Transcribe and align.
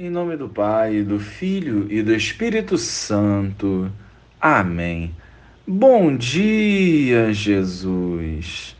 Em 0.00 0.08
nome 0.08 0.36
do 0.36 0.48
Pai, 0.48 1.02
do 1.02 1.18
Filho 1.18 1.88
e 1.90 2.04
do 2.04 2.14
Espírito 2.14 2.78
Santo. 2.78 3.90
Amém. 4.40 5.12
Bom 5.66 6.16
dia, 6.16 7.32
Jesus. 7.32 8.76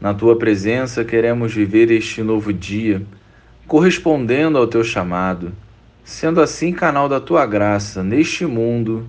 Na 0.00 0.12
tua 0.12 0.36
presença 0.36 1.04
queremos 1.04 1.54
viver 1.54 1.88
este 1.92 2.20
novo 2.20 2.52
dia, 2.52 3.00
correspondendo 3.68 4.58
ao 4.58 4.66
teu 4.66 4.82
chamado, 4.82 5.52
sendo 6.02 6.40
assim 6.40 6.72
canal 6.72 7.08
da 7.08 7.20
tua 7.20 7.46
graça 7.46 8.02
neste 8.02 8.44
mundo. 8.44 9.06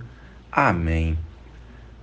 Amém. 0.48 1.18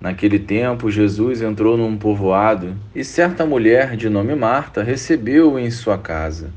Naquele 0.01 0.37
tempo, 0.37 0.91
Jesus 0.91 1.41
entrou 1.41 1.77
num 1.77 1.95
povoado 1.95 2.75
e 2.93 3.05
certa 3.05 3.45
mulher 3.45 3.95
de 3.95 4.09
nome 4.09 4.35
Marta 4.35 4.83
recebeu-o 4.83 5.57
em 5.57 5.71
sua 5.71 5.97
casa. 5.97 6.51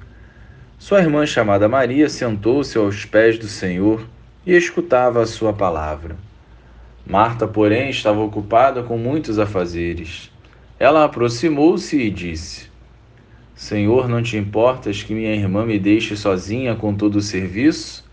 Sua 0.83 0.99
irmã, 0.99 1.25
chamada 1.25 1.69
Maria, 1.69 2.09
sentou-se 2.09 2.77
aos 2.77 3.05
pés 3.05 3.39
do 3.39 3.47
Senhor 3.47 4.05
e 4.45 4.53
escutava 4.53 5.23
a 5.23 5.27
sua 5.27 5.53
palavra. 5.53 6.17
Marta, 7.07 7.47
porém, 7.47 7.89
estava 7.89 8.19
ocupada 8.19 8.83
com 8.83 8.99
muitos 8.99 9.39
afazeres. 9.39 10.33
Ela 10.81 11.05
aproximou-se 11.05 11.97
e 11.97 12.11
disse: 12.11 12.69
Senhor, 13.55 14.09
não 14.09 14.21
te 14.25 14.37
importas 14.37 15.05
que 15.05 15.15
minha 15.15 15.33
irmã 15.33 15.65
me 15.65 15.79
deixe 15.79 16.17
sozinha 16.17 16.75
com 16.75 16.93
todo 16.93 17.15
o 17.15 17.23
serviço? 17.23 18.05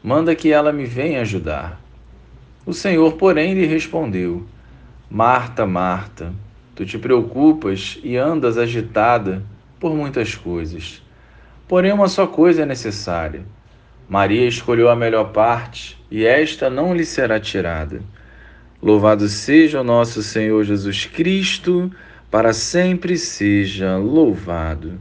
Manda 0.00 0.36
que 0.36 0.52
ela 0.52 0.72
me 0.72 0.84
venha 0.84 1.20
ajudar. 1.20 1.80
O 2.64 2.72
Senhor, 2.72 3.14
porém, 3.14 3.54
lhe 3.54 3.66
respondeu: 3.66 4.46
Marta, 5.10 5.66
Marta, 5.66 6.32
tu 6.76 6.86
te 6.86 6.96
preocupas 6.96 7.98
e 8.04 8.16
andas 8.16 8.56
agitada 8.56 9.42
por 9.80 9.96
muitas 9.96 10.36
coisas 10.36 11.02
Porém, 11.66 11.92
uma 11.92 12.08
só 12.08 12.26
coisa 12.26 12.62
é 12.62 12.66
necessária. 12.66 13.42
Maria 14.08 14.46
escolheu 14.46 14.90
a 14.90 14.96
melhor 14.96 15.32
parte, 15.32 15.98
e 16.10 16.26
esta 16.26 16.68
não 16.68 16.94
lhe 16.94 17.06
será 17.06 17.40
tirada. 17.40 18.02
Louvado 18.82 19.26
seja 19.28 19.80
o 19.80 19.84
nosso 19.84 20.22
Senhor 20.22 20.62
Jesus 20.62 21.06
Cristo, 21.06 21.90
para 22.30 22.52
sempre 22.52 23.16
seja 23.16 23.96
louvado. 23.96 25.00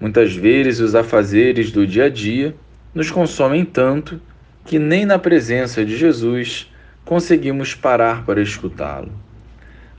Muitas 0.00 0.34
vezes 0.34 0.80
os 0.80 0.96
afazeres 0.96 1.70
do 1.70 1.86
dia 1.86 2.06
a 2.06 2.08
dia 2.08 2.56
nos 2.92 3.08
consomem 3.08 3.64
tanto 3.64 4.20
que 4.64 4.76
nem 4.76 5.06
na 5.06 5.18
presença 5.18 5.84
de 5.84 5.96
Jesus 5.96 6.68
conseguimos 7.04 7.74
parar 7.74 8.24
para 8.24 8.42
escutá-lo. 8.42 9.12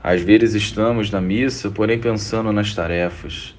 Às 0.02 0.20
vezes 0.20 0.54
estamos 0.54 1.10
na 1.10 1.20
missa, 1.20 1.70
porém 1.70 1.98
pensando 1.98 2.52
nas 2.52 2.74
tarefas 2.74 3.54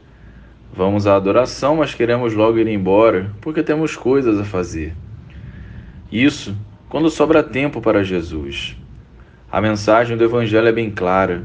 Vamos 0.76 1.08
à 1.08 1.16
adoração, 1.16 1.78
mas 1.78 1.94
queremos 1.94 2.34
logo 2.34 2.58
ir 2.60 2.68
embora, 2.68 3.32
porque 3.40 3.64
temos 3.64 3.96
coisas 3.96 4.38
a 4.38 4.44
fazer. 4.44 4.94
Isso 6.12 6.54
quando 6.90 7.10
sobra 7.10 7.42
tempo 7.42 7.80
para 7.80 8.04
Jesus. 8.04 8.76
A 9.50 9.62
mensagem 9.62 10.18
do 10.18 10.24
Evangelho 10.26 10.68
é 10.68 10.72
bem 10.74 10.92
clara. 10.92 11.44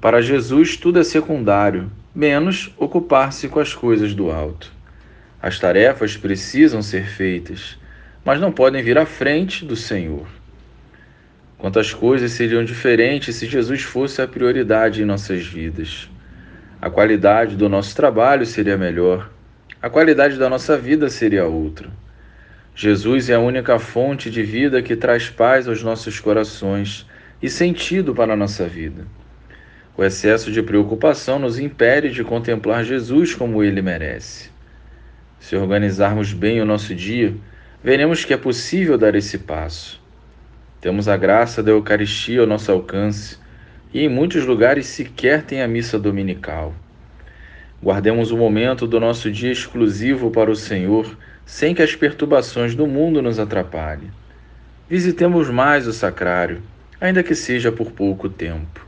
Para 0.00 0.22
Jesus, 0.22 0.78
tudo 0.78 0.98
é 0.98 1.04
secundário, 1.04 1.90
menos 2.14 2.72
ocupar-se 2.78 3.48
com 3.48 3.60
as 3.60 3.74
coisas 3.74 4.14
do 4.14 4.30
alto. 4.30 4.72
As 5.42 5.58
tarefas 5.58 6.16
precisam 6.16 6.80
ser 6.80 7.06
feitas, 7.06 7.78
mas 8.24 8.40
não 8.40 8.50
podem 8.50 8.82
vir 8.82 8.96
à 8.96 9.04
frente 9.04 9.62
do 9.62 9.76
Senhor. 9.76 10.26
Quantas 11.58 11.92
coisas 11.92 12.32
seriam 12.32 12.64
diferentes 12.64 13.36
se 13.36 13.46
Jesus 13.46 13.82
fosse 13.82 14.22
a 14.22 14.26
prioridade 14.26 15.02
em 15.02 15.04
nossas 15.04 15.46
vidas? 15.46 16.08
A 16.84 16.90
qualidade 16.90 17.56
do 17.56 17.66
nosso 17.66 17.96
trabalho 17.96 18.44
seria 18.44 18.76
melhor, 18.76 19.30
a 19.80 19.88
qualidade 19.88 20.36
da 20.36 20.50
nossa 20.50 20.76
vida 20.76 21.08
seria 21.08 21.46
outra. 21.46 21.88
Jesus 22.74 23.30
é 23.30 23.34
a 23.34 23.40
única 23.40 23.78
fonte 23.78 24.30
de 24.30 24.42
vida 24.42 24.82
que 24.82 24.94
traz 24.94 25.30
paz 25.30 25.66
aos 25.66 25.82
nossos 25.82 26.20
corações 26.20 27.06
e 27.40 27.48
sentido 27.48 28.14
para 28.14 28.34
a 28.34 28.36
nossa 28.36 28.66
vida. 28.66 29.06
O 29.96 30.04
excesso 30.04 30.52
de 30.52 30.62
preocupação 30.62 31.38
nos 31.38 31.58
impede 31.58 32.10
de 32.10 32.22
contemplar 32.22 32.84
Jesus 32.84 33.34
como 33.34 33.64
ele 33.64 33.80
merece. 33.80 34.50
Se 35.40 35.56
organizarmos 35.56 36.34
bem 36.34 36.60
o 36.60 36.66
nosso 36.66 36.94
dia, 36.94 37.34
veremos 37.82 38.26
que 38.26 38.34
é 38.34 38.36
possível 38.36 38.98
dar 38.98 39.14
esse 39.14 39.38
passo. 39.38 39.98
Temos 40.82 41.08
a 41.08 41.16
graça 41.16 41.62
da 41.62 41.70
Eucaristia 41.70 42.42
ao 42.42 42.46
nosso 42.46 42.70
alcance 42.70 43.38
e 43.94 44.04
em 44.04 44.08
muitos 44.08 44.44
lugares 44.44 44.86
sequer 44.86 45.44
tem 45.44 45.62
a 45.62 45.68
missa 45.68 45.96
dominical. 45.98 46.74
Guardemos 47.80 48.32
o 48.32 48.36
momento 48.36 48.88
do 48.88 48.98
nosso 48.98 49.30
dia 49.30 49.52
exclusivo 49.52 50.32
para 50.32 50.50
o 50.50 50.56
Senhor, 50.56 51.16
sem 51.46 51.74
que 51.74 51.82
as 51.82 51.94
perturbações 51.94 52.74
do 52.74 52.88
mundo 52.88 53.22
nos 53.22 53.38
atrapalhem. 53.38 54.10
Visitemos 54.88 55.48
mais 55.48 55.86
o 55.86 55.92
sacrário, 55.92 56.60
ainda 57.00 57.22
que 57.22 57.34
seja 57.34 57.70
por 57.70 57.92
pouco 57.92 58.28
tempo. 58.28 58.84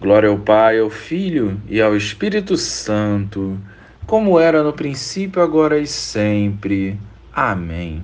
Glória 0.00 0.28
ao 0.28 0.38
Pai, 0.38 0.80
ao 0.80 0.90
Filho 0.90 1.60
e 1.68 1.80
ao 1.80 1.96
Espírito 1.96 2.56
Santo, 2.56 3.58
como 4.06 4.40
era 4.40 4.62
no 4.62 4.72
princípio, 4.72 5.40
agora 5.40 5.78
e 5.78 5.86
sempre. 5.86 6.98
Amém. 7.32 8.02